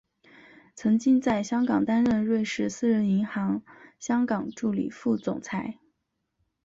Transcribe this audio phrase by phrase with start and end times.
[0.73, 3.61] 曾经在香港担任瑞士私人银行
[3.99, 5.77] 香港助理副总裁。